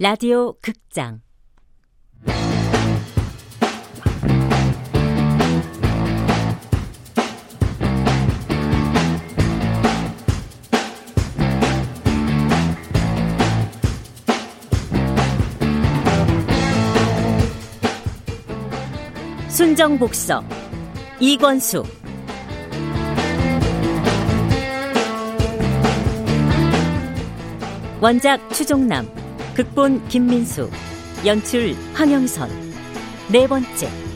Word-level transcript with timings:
라디오 0.00 0.52
극장. 0.62 1.22
순정복서 19.48 20.44
이권수. 21.18 21.82
원작 28.00 28.48
추종남 28.54 29.17
극본 29.58 30.06
김민수 30.06 30.70
연출 31.26 31.74
황영선. 31.92 32.48
네 33.32 33.48
번째 33.48 34.07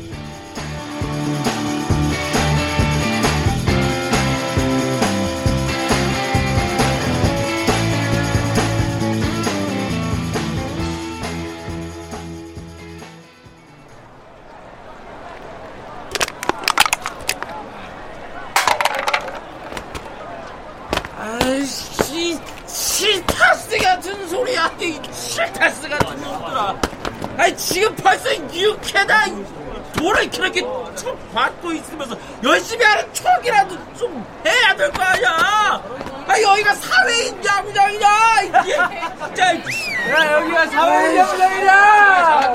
6회다. 28.92 29.92
돌을 29.96 30.30
그렇게 30.30 30.60
쭉 30.96 31.16
받고 31.34 31.72
있으면서 31.72 32.16
열심히 32.42 32.84
하는 32.84 33.12
척이라도 33.12 33.94
좀 33.94 34.24
해야 34.44 34.74
될 34.74 34.90
거 34.92 35.02
아니야. 35.02 35.82
아, 36.26 36.40
여기가 36.40 36.74
사회인 36.74 37.44
야구장이냐. 37.44 38.08
이게 38.42 38.76
진짜. 39.26 39.54
야, 40.10 40.32
여기가 40.32 40.66
사회인 40.68 41.16
야구장이냐. 41.16 42.52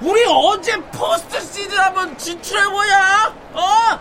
우리 0.00 0.24
언제 0.26 0.76
포스트 0.92 1.40
시즌 1.40 1.78
한번 1.78 2.16
진출해 2.18 2.64
보냐? 2.68 3.34
어? 3.54 3.98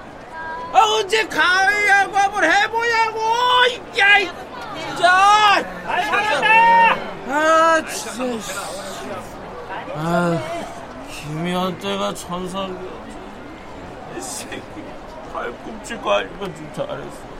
아, 0.73 0.79
언제 0.97 1.25
가을 1.27 1.87
야구 1.87 2.17
한번 2.17 2.43
해보냐고! 2.43 3.19
야, 3.99 4.17
이 4.19 4.29
진짜! 4.75 5.63
아! 5.85 6.95
아, 7.29 7.81
진짜. 7.87 8.82
아, 10.05 10.37
김희한테가 11.09 12.13
천상이었지. 12.13 13.17
이 14.17 14.21
새끼, 14.21 14.61
팔꿈치 15.31 15.95
관리만 15.95 16.53
좀 16.53 16.73
잘했어. 16.73 17.33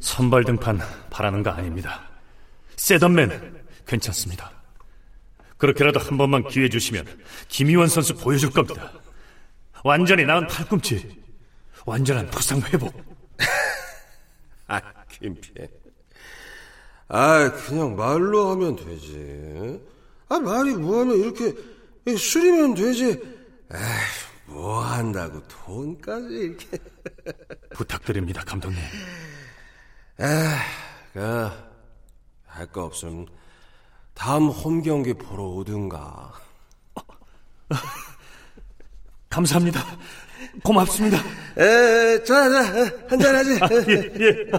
선발 0.00 0.44
등판 0.44 0.80
바라는 1.10 1.42
거 1.44 1.50
아닙니다. 1.50 2.00
세던맨 2.76 3.62
괜찮습니다. 3.86 4.55
그렇게라도 5.58 6.00
한 6.00 6.18
번만 6.18 6.46
기회 6.48 6.68
주시면 6.68 7.06
김희원 7.48 7.88
선수 7.88 8.14
보여줄 8.14 8.50
겁니다. 8.50 8.92
완전히 9.84 10.24
나은 10.24 10.46
팔꿈치, 10.48 11.22
완전한 11.84 12.28
부상 12.30 12.60
회복. 12.62 12.92
아, 14.68 14.80
김피해. 15.10 15.68
아, 17.08 17.52
그냥 17.52 17.94
말로 17.96 18.50
하면 18.50 18.76
되지. 18.76 19.80
아, 20.28 20.38
말이 20.40 20.74
뭐하면 20.74 21.16
이렇게 21.18 21.54
술이면 22.16 22.74
되지. 22.74 23.04
에이, 23.72 23.80
뭐 24.46 24.80
한다고 24.82 25.40
돈까지 25.46 26.34
이렇게. 26.34 26.66
부탁드립니다, 27.74 28.42
감독님. 28.44 28.78
에이, 30.18 30.26
그, 31.12 31.50
할 32.46 32.66
거 32.72 32.84
없으면 32.84 33.26
다음 34.16 34.48
홈 34.48 34.82
경기 34.82 35.12
보러 35.12 35.44
오든가. 35.44 36.32
감사합니다. 39.28 39.84
고맙습니다. 40.64 41.18
에, 41.58 42.24
자, 42.24 42.48
자, 42.48 42.90
한잔 43.08 43.34
하지. 43.36 43.60
예, 43.88 44.10
예. 44.18 44.50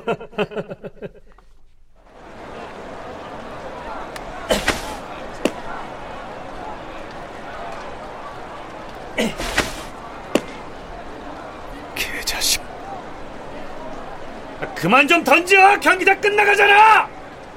개자식. 11.96 12.62
그만 14.76 15.08
좀 15.08 15.24
던져! 15.24 15.80
경기 15.80 16.06
다 16.06 16.14
끝나가잖아! 16.20 17.10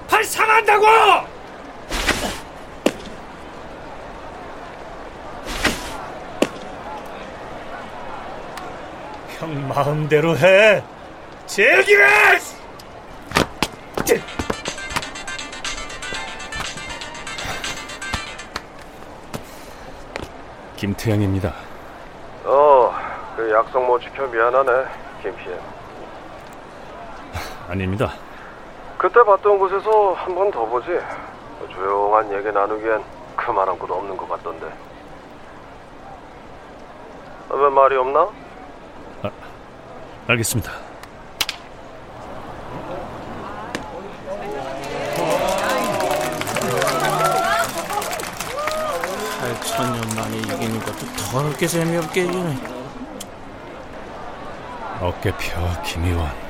팔 0.08 0.24
상한다고! 0.24 1.29
형 9.40 9.68
마음대로 9.68 10.36
해! 10.36 10.82
즐기래! 11.46 12.38
김태형입니다. 20.76 21.52
어, 22.44 22.94
그 23.36 23.50
약속 23.52 23.84
못 23.84 24.00
지켜 24.00 24.26
미안하네, 24.26 24.70
김피해. 25.22 25.56
아닙니다. 27.68 28.12
그때 28.98 29.22
봤던 29.22 29.58
곳에서 29.58 30.12
한 30.14 30.34
번 30.34 30.50
더 30.50 30.64
보지. 30.66 30.88
조용한 31.72 32.32
얘기 32.32 32.50
나누기엔 32.50 33.02
그만한 33.36 33.78
것도 33.78 33.94
없는 33.94 34.16
것 34.16 34.28
같던데. 34.28 34.66
어, 37.50 37.56
왜 37.56 37.68
말이 37.68 37.96
없나? 37.96 38.28
알겠습니다. 40.30 40.72
팔천년 49.40 50.08
만에 50.14 50.36
이기는 50.38 50.78
것도 50.80 51.06
더럽게 51.16 51.66
재미없게 51.66 52.24
이기네. 52.24 52.58
어깨 55.00 55.32
펴, 55.32 55.82
김희원. 55.82 56.49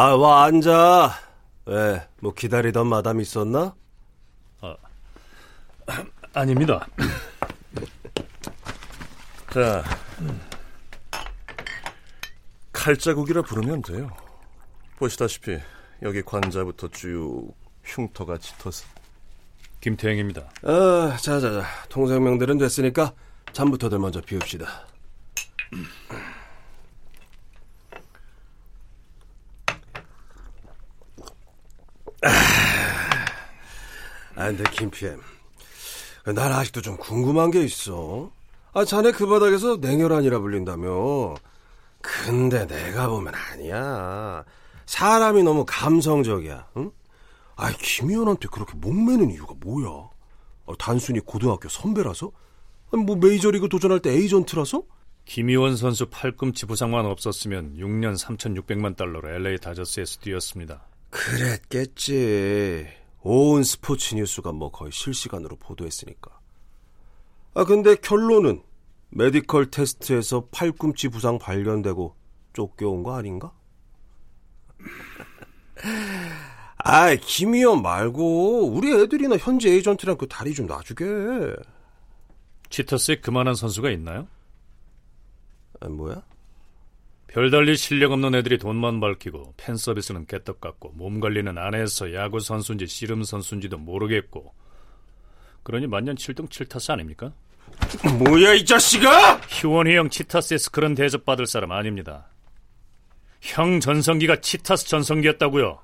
아, 0.00 0.14
와, 0.14 0.44
앉아. 0.44 1.10
왜, 1.66 2.08
뭐 2.20 2.32
기다리던 2.32 2.86
마담 2.86 3.20
있었나? 3.20 3.74
아닙니다. 6.32 6.86
자, 9.52 9.82
칼자국이라 12.72 13.42
부르면 13.42 13.82
돼요. 13.82 14.08
보시다시피 14.98 15.58
여기 16.02 16.22
관자부터 16.22 16.86
쭉 16.92 17.52
흉터가 17.82 18.38
짙어서 18.38 18.86
김태형입니다. 19.80 20.42
어, 20.62 21.16
자, 21.16 21.40
자, 21.40 21.42
자. 21.50 21.64
통성명들은 21.88 22.58
됐으니까 22.58 23.14
잠부터들 23.52 23.98
먼저 23.98 24.20
비웁시다. 24.20 24.86
근데 34.48 34.64
김PM. 34.70 35.20
난 36.24 36.52
아직도 36.52 36.80
좀 36.80 36.96
궁금한 36.96 37.50
게 37.50 37.62
있어. 37.64 38.30
아, 38.72 38.84
자네 38.84 39.12
그 39.12 39.26
바닥에서 39.26 39.76
냉혈한이라 39.76 40.38
불린다며. 40.40 41.34
근데 42.00 42.66
내가 42.66 43.08
보면 43.08 43.34
아니야. 43.34 44.44
사람이 44.86 45.42
너무 45.42 45.64
감성적이야, 45.66 46.68
응? 46.78 46.90
아, 47.56 47.72
김희원한테 47.72 48.48
그렇게 48.50 48.72
목매는 48.76 49.30
이유가 49.30 49.52
뭐야? 49.60 50.08
아, 50.66 50.72
단순히 50.78 51.20
고등학교 51.20 51.68
선배라서? 51.68 52.30
아니, 52.92 53.04
뭐 53.04 53.16
메이저리그 53.16 53.68
도전할 53.68 54.00
때 54.00 54.12
에이전트라서? 54.12 54.82
김희원 55.26 55.76
선수 55.76 56.06
팔꿈치 56.06 56.64
부상만 56.64 57.04
없었으면 57.04 57.76
6년 57.76 58.16
3,600만 58.16 58.96
달러로 58.96 59.28
LA 59.28 59.58
다저스에서 59.58 60.20
뛰었습니다. 60.20 60.86
그랬겠지. 61.10 62.97
온 63.22 63.62
스포츠 63.62 64.14
뉴스가 64.14 64.52
뭐 64.52 64.70
거의 64.70 64.92
실시간으로 64.92 65.56
보도했으니까. 65.56 66.38
아, 67.54 67.64
근데 67.64 67.96
결론은 67.96 68.62
medical 69.10 69.70
test에서 69.70 70.46
팔꿈치 70.50 71.08
부상 71.08 71.38
발견되고 71.38 72.14
쫓겨온 72.52 73.02
거 73.02 73.16
아닌가? 73.16 73.52
아, 76.78 77.14
김희원 77.14 77.82
말고 77.82 78.68
우리 78.68 78.92
애들이나 78.92 79.36
현지 79.36 79.68
에이전트랑 79.68 80.16
그 80.16 80.28
다리 80.28 80.54
좀 80.54 80.66
놔주게. 80.66 81.04
치터스에 82.70 83.20
그만한 83.20 83.54
선수가 83.54 83.90
있나요? 83.90 84.28
아, 85.80 85.88
뭐야? 85.88 86.22
별달리 87.28 87.76
실력 87.76 88.12
없는 88.12 88.34
애들이 88.34 88.58
돈만 88.58 89.00
밝히고 89.00 89.54
팬 89.56 89.76
서비스는 89.76 90.26
깨떡 90.26 90.60
같고 90.60 90.92
몸 90.94 91.20
관리는 91.20 91.56
안 91.58 91.74
해서 91.74 92.12
야구 92.14 92.40
선수인지 92.40 92.86
씨름 92.86 93.22
선수인지도 93.22 93.78
모르겠고 93.78 94.54
그러니 95.62 95.86
만년 95.86 96.16
7등 96.16 96.48
7타스 96.48 96.90
아닙니까? 96.90 97.32
뭐야 98.18 98.54
이 98.54 98.64
자식아! 98.64 99.42
희원이 99.48 99.94
형 99.94 100.08
치타스에서 100.08 100.70
그런 100.70 100.94
대접 100.94 101.26
받을 101.26 101.46
사람 101.46 101.70
아닙니다. 101.72 102.28
형 103.42 103.78
전성기가 103.78 104.40
치타스 104.40 104.88
전성기였다고요. 104.88 105.78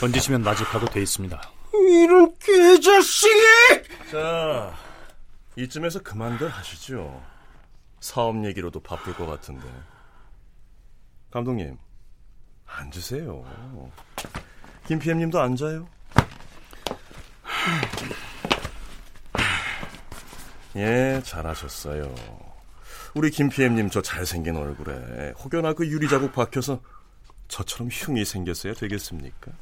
던지시면 0.00 0.42
나직하고 0.42 0.86
돼 0.86 1.02
있습니다. 1.02 1.52
이런 1.74 2.32
개자식이! 2.38 3.34
자, 4.10 4.74
이쯤에서 5.56 6.02
그만들 6.02 6.48
하시죠. 6.48 7.22
사업 8.00 8.44
얘기로도 8.44 8.80
바쁠 8.80 9.14
것 9.14 9.26
같은데. 9.26 9.66
감독님, 11.30 11.78
앉으세요. 12.66 13.44
김 14.86 14.98
PM님도 14.98 15.40
앉아요. 15.40 15.88
예, 20.76 21.20
잘하셨어요. 21.22 22.14
우리 23.14 23.30
김 23.30 23.50
PM님 23.50 23.90
저 23.90 24.00
잘생긴 24.00 24.56
얼굴에 24.56 25.32
혹여나 25.32 25.74
그 25.74 25.86
유리 25.86 26.08
자국 26.08 26.32
박혀서 26.32 26.80
저처럼 27.48 27.88
흉이 27.92 28.24
생겼어야 28.24 28.72
되겠습니까? 28.72 29.52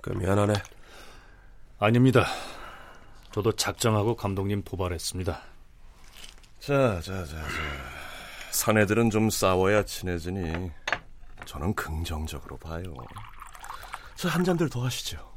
그 0.00 0.10
미안하네. 0.10 0.54
아닙니다. 1.82 2.28
저도 3.32 3.50
작정하고 3.56 4.14
감독님 4.14 4.62
도발했습니다. 4.62 5.42
자, 6.60 7.00
자, 7.00 7.24
자, 7.24 7.26
자. 7.26 7.42
사내들은 8.52 9.10
좀 9.10 9.30
싸워야 9.30 9.82
친해지니 9.82 10.70
저는 11.44 11.74
긍정적으로 11.74 12.56
봐요. 12.58 12.94
자, 14.14 14.28
한 14.28 14.44
잔들 14.44 14.68
더 14.68 14.84
하시죠. 14.84 15.28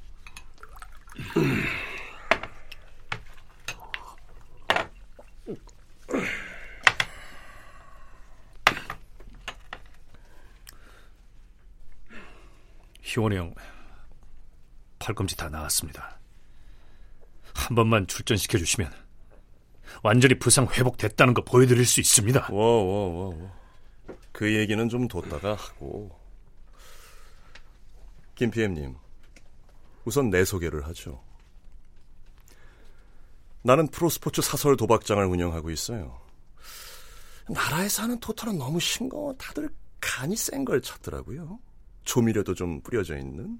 희원이 13.01 13.36
형 13.36 13.56
팔꿈치 15.00 15.36
다 15.36 15.50
나았습니다. 15.50 16.19
한 17.56 17.75
번만 17.75 18.06
출전시켜 18.06 18.57
주시면 18.57 18.92
완전히 20.04 20.38
부상 20.38 20.68
회복됐다는 20.68 21.34
거 21.34 21.44
보여드릴 21.44 21.86
수 21.86 22.00
있습니다. 22.00 22.50
워워워워. 22.52 23.52
그 24.31 24.54
얘기는 24.54 24.88
좀 24.90 25.07
뒀다가 25.07 25.56
하고. 25.56 26.12
김 28.36 28.52
PM님, 28.52 28.96
우선 30.04 30.30
내 30.30 30.44
소개를 30.44 30.86
하죠. 30.88 31.24
나는 33.63 33.88
프로스포츠 33.88 34.42
사설 34.42 34.75
도박장을 34.75 35.25
운영하고 35.25 35.72
있어요. 35.72 36.19
나라에서 37.50 38.04
하는 38.04 38.19
토탈은 38.19 38.58
너무 38.58 38.80
싱거워. 38.80 39.34
다들 39.38 39.69
간이 40.01 40.36
센 40.36 40.66
걸 40.66 40.81
찾더라고요. 40.81 41.58
조미료도 42.04 42.54
좀 42.54 42.81
뿌려져 42.81 43.18
있는. 43.18 43.60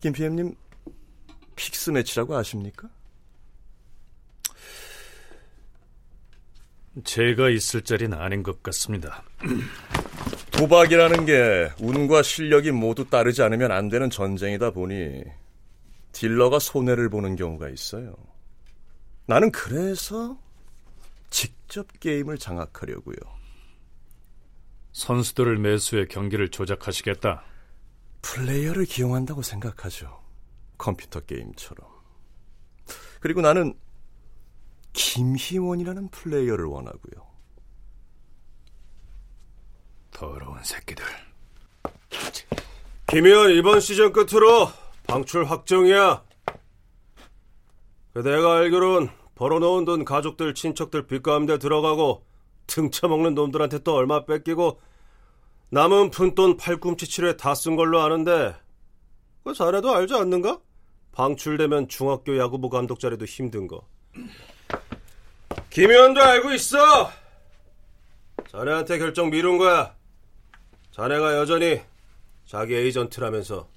김 0.00 0.12
PM님, 0.12 0.54
fix 1.56 1.90
match라고 1.90 2.36
아십니까? 2.36 2.88
제가 7.02 7.50
있을 7.50 7.82
자리는 7.82 8.16
아닌 8.16 8.42
것 8.42 8.62
같습니다. 8.62 9.24
도박이라는 10.52 11.26
게 11.26 11.70
운과 11.80 12.22
실력이 12.22 12.70
모두 12.70 13.08
따르지 13.08 13.42
않으면 13.42 13.72
안 13.72 13.88
되는 13.88 14.08
전쟁이다 14.08 14.70
보니 14.70 15.24
딜러가 16.12 16.60
손해를 16.60 17.08
보는 17.10 17.34
경우가 17.34 17.68
있어요. 17.68 18.14
나는 19.26 19.50
그래서 19.50 20.38
직접 21.30 21.88
게임을 21.98 22.38
장악하려고요. 22.38 23.16
선수들을 24.92 25.58
매수해 25.58 26.06
경기를 26.06 26.48
조작하시겠다. 26.50 27.42
플레이어를 28.22 28.84
기용한다고 28.84 29.42
생각하죠. 29.42 30.23
컴퓨터 30.78 31.20
게임처럼. 31.20 31.88
그리고 33.20 33.40
나는 33.40 33.74
김희원이라는 34.92 36.08
플레이어를 36.10 36.66
원하고요. 36.66 37.24
더러운 40.10 40.62
새끼들. 40.62 41.04
김희원 43.08 43.50
이번 43.52 43.80
시즌 43.80 44.12
끝으로 44.12 44.68
방출 45.06 45.44
확정이야. 45.44 46.22
그 48.12 48.18
내가 48.20 48.58
알기론 48.58 49.10
벌어놓은 49.34 49.84
돈 49.84 50.04
가족들, 50.04 50.54
친척들 50.54 51.06
빚가운데 51.06 51.58
들어가고 51.58 52.24
등쳐먹는 52.66 53.34
놈들한테 53.34 53.80
또 53.80 53.94
얼마 53.96 54.24
뺏기고 54.24 54.80
남은 55.70 56.10
푼돈 56.10 56.56
팔꿈치 56.56 57.06
치료에 57.06 57.36
다 57.36 57.54
쓴 57.54 57.74
걸로 57.74 58.00
아는데 58.00 58.54
그 59.44 59.52
자네도 59.52 59.94
알지 59.94 60.14
않는가? 60.14 60.58
방출되면 61.12 61.88
중학교 61.88 62.36
야구부 62.38 62.70
감독 62.70 62.98
자리도 62.98 63.26
힘든 63.26 63.66
거. 63.68 63.86
김희연도 65.70 66.22
알고 66.22 66.52
있어. 66.52 67.10
자네한테 68.48 68.98
결정 68.98 69.30
미룬 69.30 69.58
거야. 69.58 69.94
자네가 70.92 71.36
여전히 71.36 71.82
자기 72.46 72.74
에이전트라면서. 72.74 73.68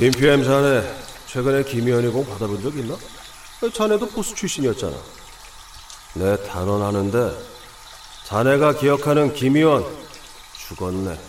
김PM 0.00 0.42
자네 0.42 0.82
최근에 1.26 1.62
김희연이 1.62 2.08
공 2.08 2.24
받아본 2.24 2.62
적 2.62 2.74
있나? 2.74 2.96
자네도 3.70 4.08
포수 4.08 4.34
출신이었잖아. 4.34 4.96
내 6.14 6.42
단언하는데 6.42 7.38
자네가 8.24 8.78
기억하는 8.78 9.34
김희원 9.34 9.84
죽었네. 10.56 11.20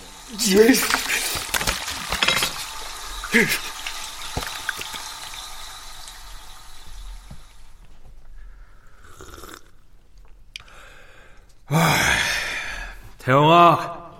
태영아, 13.17 14.11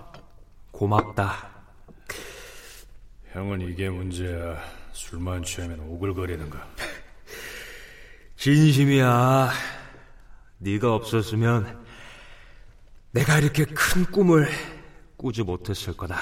고맙다. 0.72 1.51
형은 3.32 3.62
이게 3.62 3.88
문제야. 3.88 4.62
술만 4.92 5.42
취하면 5.42 5.80
오글거리는 5.80 6.50
거. 6.50 6.58
진심이야. 8.36 9.50
네가 10.58 10.94
없었으면 10.94 11.82
내가 13.12 13.38
이렇게 13.38 13.64
큰 13.64 14.04
꿈을 14.04 14.48
꾸지 15.16 15.42
못했을 15.42 15.96
거다. 15.96 16.20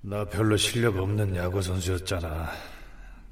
나 0.00 0.24
별로 0.24 0.56
실력 0.56 0.96
없는 0.96 1.36
야구 1.36 1.60
선수였잖아. 1.60 2.50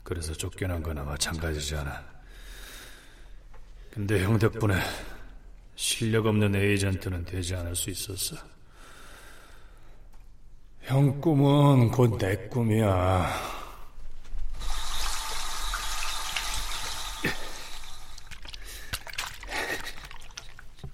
그래서 0.03 0.35
쫓겨난 0.35 0.83
거나 0.83 1.03
마찬가지잖아. 1.03 2.05
근데 3.91 4.23
형 4.23 4.39
덕분에 4.39 4.79
실력 5.77 6.27
없는 6.27 6.55
에이전트는 6.55 7.25
되지 7.25 7.55
않을 7.55 7.75
수 7.75 7.89
있었어. 7.89 8.56
형 10.87 11.21
꿈은 11.21 11.91
곧 11.91 12.17
내 12.19 12.37
꿈이야. 12.49 13.27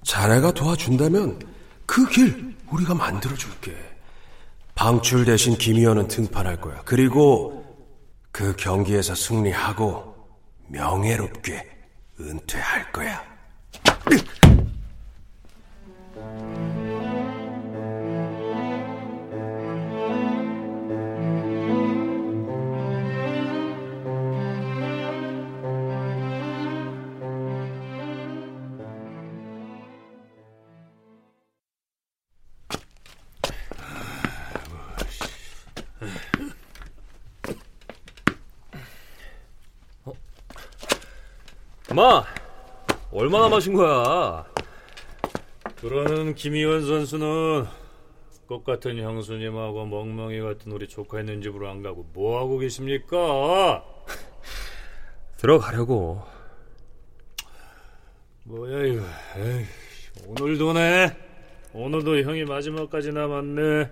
자네가 0.05 0.53
도와준다면 0.53 1.41
그 1.87 2.07
길 2.09 2.57
우리가 2.71 2.95
만들어줄게. 2.95 3.75
방출 4.75 5.25
대신 5.25 5.57
김희원은 5.57 6.09
등판할 6.09 6.61
거야. 6.61 6.81
그리고 6.85 7.63
그 8.33 8.57
경기에서 8.57 9.15
승리하고 9.15 10.15
명예롭게 10.69 11.69
은퇴할 12.19 12.93
거야. 12.93 13.23
마, 41.93 42.25
얼마나 43.11 43.49
마신 43.49 43.75
거야? 43.75 44.47
그러는 45.81 46.35
김희원 46.35 46.87
선수는 46.87 47.67
똑 48.49 48.65
같은 48.65 48.99
형수님하고 48.99 49.87
멍멍이 49.87 50.41
같은 50.41 50.73
우리 50.73 50.89
조카 50.89 51.21
있는 51.21 51.43
집으로 51.43 51.69
안 51.69 51.83
가고 51.83 52.09
뭐 52.13 52.39
하고 52.39 52.59
계십니까? 52.59 53.85
들어가려고. 55.39 56.23
뭐야 58.45 58.85
이거? 58.87 59.03
에이, 59.37 59.65
오늘도 60.27 60.73
네. 60.73 61.17
오늘도 61.73 62.23
형이 62.23 62.45
마지막까지 62.45 63.13
남았네. 63.13 63.91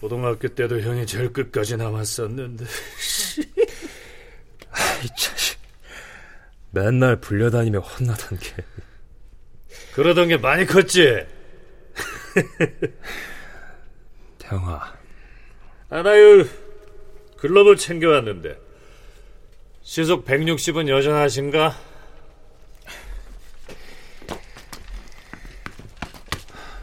고등학교 0.00 0.48
때도 0.48 0.80
형이 0.80 1.06
제일 1.06 1.32
끝까지 1.32 1.76
남았었는데. 1.76 2.64
이 5.04 5.08
자식. 5.16 5.39
맨날 6.70 7.20
불려다니며 7.20 7.80
혼나던 7.80 8.38
게. 8.38 8.54
그러던 9.94 10.28
게 10.28 10.36
많이 10.36 10.66
컸지. 10.66 11.26
태영아, 14.38 14.94
아, 15.90 16.02
나유 16.02 16.46
글러브 17.36 17.76
챙겨왔는데 17.76 18.58
시속 19.82 20.24
160은 20.24 20.88
여전하신가? 20.88 21.76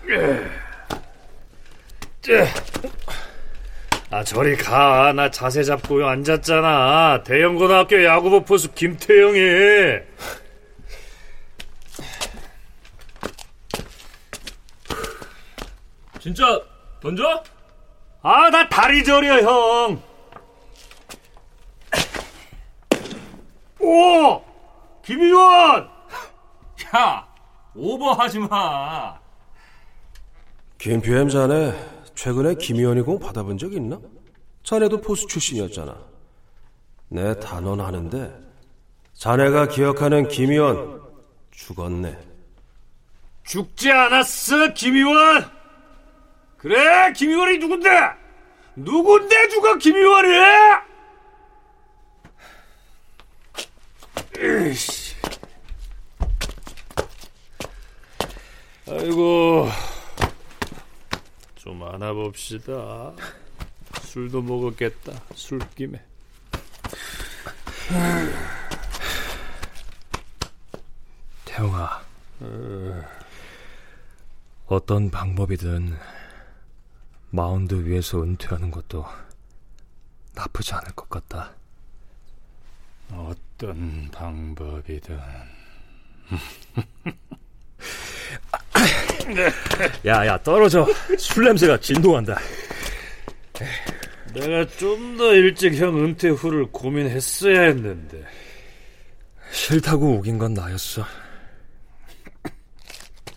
아 4.09 4.23
저리 4.23 4.55
가. 4.55 5.11
나 5.13 5.29
자세 5.29 5.63
잡고 5.63 6.05
앉았잖아. 6.05 7.23
대형고등학교 7.23 8.03
야구부 8.03 8.43
포수 8.45 8.71
김태형이. 8.73 9.99
진짜 16.19 16.59
던져? 17.01 17.43
아 18.21 18.49
나 18.49 18.67
다리 18.67 19.03
저려 19.03 19.41
형. 19.41 20.01
오 23.79 24.41
김희원. 25.03 25.89
야, 26.95 27.27
오버하지 27.75 28.39
마. 28.39 29.17
김PM 30.77 31.29
자네 31.29 31.73
최근에 32.17 32.55
김희원이 32.55 33.03
공 33.03 33.19
받아본 33.19 33.59
적 33.59 33.71
있나? 33.73 33.99
자네도 34.63 35.01
포수 35.01 35.27
출신이었잖아. 35.27 35.95
내 37.09 37.39
단언하는데 37.39 38.35
자네가 39.13 39.67
기억하는 39.67 40.27
김희원 40.27 40.99
죽었네. 41.51 42.17
죽지 43.43 43.91
않았어, 43.91 44.73
김희원! 44.73 45.49
그래, 46.57 47.13
김희원이 47.13 47.59
누군데? 47.59 47.89
누군데 48.75 49.49
죽어, 49.49 49.77
김희원이? 49.77 50.27
으이씨. 54.39 55.15
아이고, 58.89 59.69
좀 61.67 61.83
안아봅시다. 61.83 63.13
술도 63.99 64.41
먹었겠다, 64.41 65.11
술김에. 65.35 66.01
태영아, 71.43 72.05
어떤 74.67 75.11
방법이든 75.11 75.97
마운드 77.31 77.75
위에서 77.85 78.23
은퇴하는 78.23 78.71
것도 78.71 79.05
나쁘지 80.35 80.73
않을 80.73 80.93
것 80.95 81.09
같다. 81.09 81.51
어떤 83.11 84.09
방법이든. 84.13 85.19
야, 90.05 90.25
야, 90.25 90.37
떨어져. 90.43 90.85
술 91.17 91.45
냄새가 91.45 91.79
진동한다. 91.79 92.37
내가 94.33 94.67
좀 94.77 95.17
더 95.17 95.33
일찍 95.33 95.73
형 95.75 95.97
은퇴 95.97 96.29
후를 96.29 96.67
고민했어야 96.71 97.61
했는데. 97.61 98.23
싫다고 99.51 100.17
우긴 100.17 100.37
건 100.37 100.53
나였어. 100.53 101.03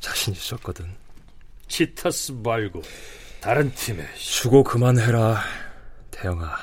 자신 0.00 0.35
있었거든. 0.35 0.87
치타스 1.68 2.32
말고 2.32 2.82
다른 3.40 3.73
팀에 3.75 4.06
수고 4.16 4.62
그만해라, 4.62 5.42
태영아. 6.11 6.56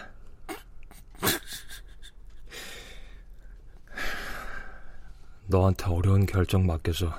너한테 5.47 5.85
어려운 5.85 6.25
결정 6.25 6.65
맡겨서 6.65 7.17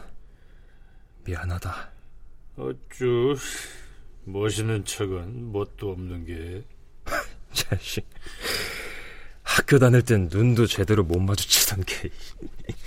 미안하다. 1.25 1.91
어쭈 2.59 3.37
멋있는 4.25 4.85
척은 4.85 5.53
뭣도 5.53 5.93
없는 5.93 6.27
게 6.27 6.65
자식. 7.53 8.05
학교 9.43 9.79
다닐 9.79 10.03
땐 10.03 10.29
눈도 10.31 10.67
제대로 10.67 11.03
못 11.05 11.19
마주치던 11.21 11.85
게. 11.85 12.11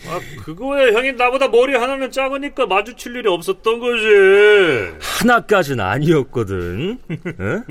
아, 0.07 0.19
그거야 0.43 0.93
형이 0.93 1.13
나보다 1.13 1.47
머리 1.47 1.75
하나는 1.75 2.11
작으니까 2.11 2.67
마주칠 2.67 3.15
일이 3.15 3.27
없었던 3.29 3.79
거지. 3.79 4.97
하나까지는 5.01 5.83
아니었거든. 5.83 6.99
응? 7.39 7.65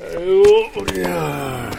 아이고, 0.00 0.80
우리야. 0.80 1.70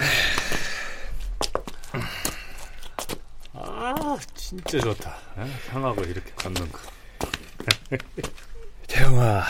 아, 3.53 4.17
진짜 4.35 4.79
좋다. 4.79 5.17
어? 5.37 5.49
형하고 5.71 6.03
이렇게 6.03 6.31
걷는 6.35 6.71
거. 6.71 6.79
태영아, 8.87 9.43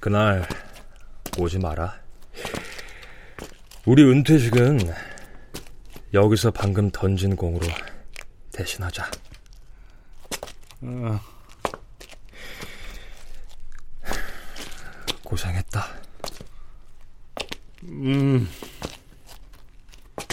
그날 0.00 0.48
오지 1.38 1.58
마라. 1.58 2.00
우리 3.86 4.02
은퇴식은 4.04 4.78
여기서 6.12 6.50
방금 6.50 6.90
던진 6.90 7.36
공으로 7.36 7.66
대신하자. 8.52 9.10
고생했다. 15.24 15.86
음, 17.84 18.48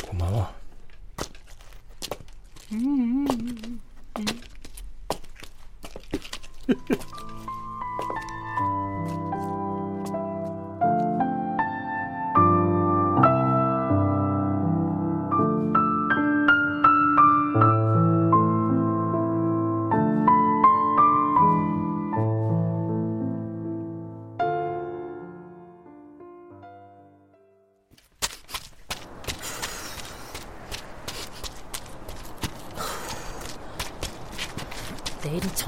고마워. 0.03 0.53
내일 2.69 4.56
Ha 6.67 6.73
ha 6.89 6.95
ha. 6.95 7.26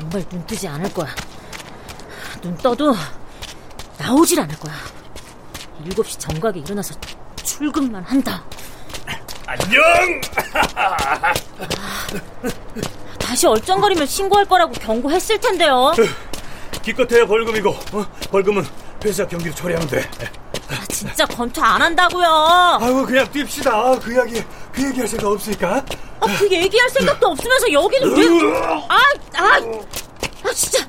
정말 0.09 0.27
눈 0.27 0.43
뜨지 0.47 0.67
않을 0.67 0.91
거야. 0.91 1.07
눈 2.41 2.57
떠도 2.57 2.95
나오질 3.99 4.39
않을 4.39 4.57
거야. 4.57 4.73
7시 5.85 6.19
정각에 6.19 6.59
일어나서 6.59 6.95
출근만 7.43 8.03
한다. 8.03 8.43
안녕! 9.45 9.83
다시 13.19 13.45
얼쩡거리면 13.45 14.07
신고할 14.07 14.45
거라고 14.45 14.73
경고했을 14.73 15.39
텐데요. 15.39 15.93
기껏해야 16.81 17.27
벌금이고, 17.27 17.69
어? 17.69 18.05
벌금은 18.31 18.65
회사 19.05 19.27
경비로 19.27 19.53
처리하면 19.53 19.87
돼. 19.87 20.09
아, 20.69 20.85
진짜 20.87 21.25
검토 21.27 21.61
안 21.63 21.81
한다고요. 21.81 22.79
아이고, 22.81 23.05
그냥 23.05 23.27
뜁시다. 23.27 23.99
그 24.01 24.13
이야기, 24.13 24.43
그 24.71 24.87
얘기 24.87 24.99
할 24.99 25.07
생각 25.07 25.27
없으니까. 25.27 25.85
아, 26.21 26.37
그 26.37 26.51
얘기할 26.51 26.89
생각도 26.89 27.27
없으면서 27.27 27.71
여기는 27.71 28.17
왜? 28.17 28.57
아, 28.89 28.97
아, 29.37 29.59
아 30.45 30.53
진짜. 30.53 30.85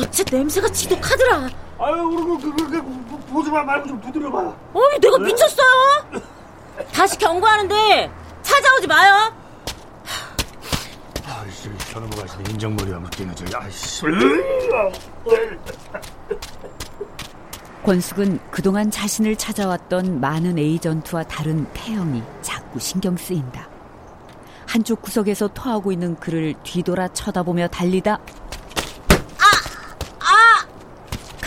어째 0.00 0.24
냄새가 0.30 0.68
지독하더라. 0.68 1.48
아유, 1.80 2.10
그리고 2.10 2.38
그, 2.38 2.56
그, 2.56 2.70
그, 2.70 3.18
보지 3.32 3.50
마 3.50 3.62
말고 3.62 3.88
좀 3.88 4.00
두드려봐. 4.00 4.38
어이, 4.74 4.98
내가 5.00 5.18
미쳤어요? 5.18 6.22
다시 6.92 7.16
경고하는데 7.18 8.10
찾아오지 8.42 8.86
마요. 8.86 9.32
아이씨, 11.26 11.70
저놈의 11.92 12.10
가시 12.18 12.36
인정머리가 12.50 12.98
맞기는 13.00 13.34
저, 13.34 13.58
아이씨. 13.58 14.02
권숙은 17.84 18.40
그동안 18.50 18.90
자신을 18.90 19.36
찾아왔던 19.36 20.20
많은 20.20 20.58
에이전트와 20.58 21.24
다른 21.24 21.66
태형이 21.72 22.22
자꾸 22.42 22.78
신경 22.80 23.16
쓰인다. 23.16 23.68
한쪽 24.66 25.00
구석에서 25.00 25.48
토하고 25.48 25.92
있는 25.92 26.16
그를 26.16 26.54
뒤돌아 26.62 27.08
쳐다보며 27.08 27.68
달리다! 27.68 28.18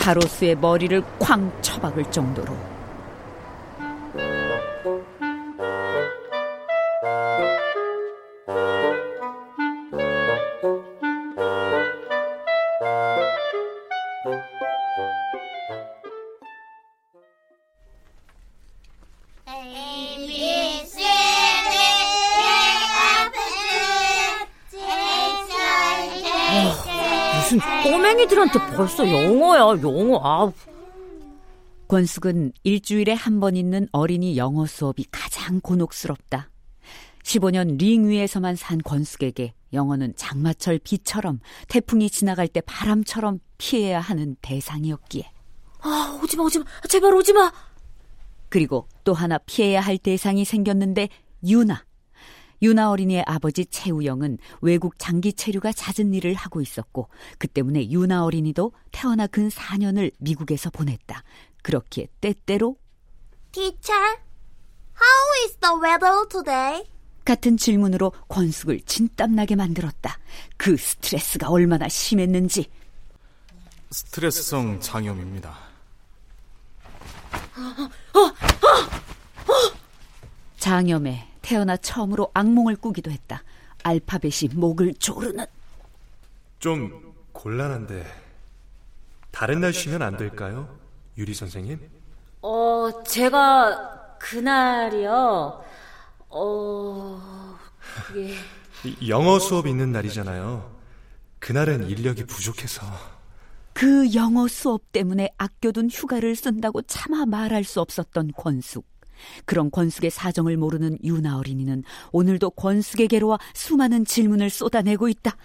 가로수의 0.02 0.56
머리를 0.56 1.00
쾅 1.20 1.52
쳐박을 1.62 2.10
정도로 2.10 2.71
벌써 28.82 29.08
영어야, 29.08 29.80
영어. 29.80 30.20
아, 30.24 30.52
권숙은 31.86 32.52
일주일에 32.64 33.12
한 33.12 33.38
번 33.38 33.54
있는 33.54 33.86
어린이 33.92 34.36
영어 34.36 34.66
수업이 34.66 35.04
가장 35.12 35.60
곤혹스럽다. 35.60 36.50
15년 37.22 37.78
링 37.78 38.08
위에서만 38.08 38.56
산 38.56 38.78
권숙에게 38.82 39.54
영어는 39.72 40.14
장마철 40.16 40.80
비처럼 40.80 41.38
태풍이 41.68 42.10
지나갈 42.10 42.48
때 42.48 42.60
바람처럼 42.62 43.38
피해야 43.56 44.00
하는 44.00 44.34
대상이었기에. 44.42 45.30
아, 45.82 46.18
오지마, 46.20 46.42
오지마. 46.42 46.64
제발 46.88 47.14
오지마. 47.14 47.52
그리고 48.48 48.88
또 49.04 49.14
하나 49.14 49.38
피해야 49.38 49.80
할 49.80 49.96
대상이 49.96 50.44
생겼는데 50.44 51.08
유나. 51.46 51.84
유나 52.62 52.90
어린이의 52.90 53.24
아버지 53.26 53.66
최우영은 53.66 54.38
외국 54.60 54.98
장기 54.98 55.32
체류가 55.32 55.72
잦은 55.72 56.14
일을 56.14 56.34
하고 56.34 56.60
있었고 56.60 57.08
그 57.38 57.48
때문에 57.48 57.90
유나 57.90 58.24
어린이도 58.24 58.72
태어나 58.92 59.26
근 59.26 59.48
4년을 59.48 60.12
미국에서 60.18 60.70
보냈다. 60.70 61.24
그렇기에 61.62 62.06
때때로 62.20 62.76
Teacher, 63.50 64.16
how 64.94 65.44
is 65.44 65.56
the 65.58 65.74
weather 65.82 66.28
today? 66.30 66.84
같은 67.24 67.56
질문으로 67.56 68.12
권숙을 68.28 68.80
진땀나게 68.80 69.56
만들었다. 69.56 70.18
그 70.56 70.76
스트레스가 70.76 71.50
얼마나 71.50 71.88
심했는지 71.88 72.66
스트레스성 73.90 74.80
장염입니다. 74.80 75.54
장염에 80.58 81.31
태어나 81.42 81.76
처음으로 81.76 82.30
악몽을 82.34 82.76
꾸기도 82.76 83.10
했다. 83.10 83.42
알파벳이 83.82 84.50
목을 84.54 84.94
조르는 84.94 85.44
좀 86.58 87.12
곤란한데 87.32 88.06
다른 89.32 89.60
날 89.60 89.72
쉬면 89.72 90.02
안 90.02 90.16
될까요? 90.16 90.78
유리 91.18 91.34
선생님? 91.34 91.80
어, 92.42 93.02
제가 93.06 94.16
그날이요. 94.18 95.64
어, 96.28 97.58
이- 98.84 99.08
영어 99.08 99.38
수업 99.38 99.66
있는 99.66 99.92
날이잖아요. 99.92 100.70
그날은 101.40 101.88
인력이 101.88 102.24
부족해서 102.24 102.86
그 103.72 104.14
영어 104.14 104.46
수업 104.48 104.92
때문에 104.92 105.30
아껴둔 105.38 105.88
휴가를 105.90 106.36
쓴다고 106.36 106.82
차마 106.82 107.26
말할 107.26 107.64
수 107.64 107.80
없었던 107.80 108.32
권숙. 108.36 108.84
그런 109.44 109.70
권숙의 109.70 110.10
사정을 110.10 110.56
모르는 110.56 110.98
유나 111.04 111.38
어린이는 111.38 111.84
오늘도 112.12 112.50
권숙에게로 112.50 113.28
와 113.28 113.38
수많은 113.54 114.04
질문을 114.04 114.50
쏟아내고 114.50 115.08
있다. 115.08 115.36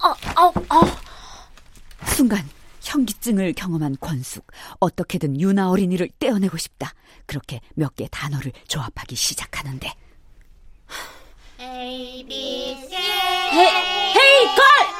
아, 0.00 0.14
아, 0.36 0.52
아. 0.68 2.06
순간 2.06 2.48
현기증을 2.82 3.52
경험한 3.54 3.96
권숙. 4.00 4.46
어떻게든 4.80 5.40
유나 5.40 5.70
어린이를 5.70 6.08
떼어내고 6.18 6.56
싶다. 6.56 6.92
그렇게 7.26 7.60
몇 7.74 7.94
개 7.96 8.06
단어를 8.10 8.52
조합하기 8.68 9.16
시작하는데 9.16 9.92
A 11.60 12.24
B 12.28 12.76
C 12.88 12.94
헤이, 12.94 13.66
헤이, 14.14 14.46
걸! 14.56 14.95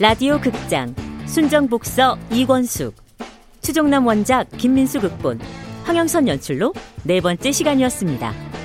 라디오 0.00 0.40
극장 0.40 0.94
순정복서 1.26 2.16
이권숙 2.30 2.94
추종남 3.62 4.06
원작 4.06 4.48
김민수 4.56 5.00
극본 5.00 5.40
황영선 5.82 6.28
연출로 6.28 6.72
네 7.02 7.20
번째 7.20 7.50
시간이었습니다. 7.50 8.57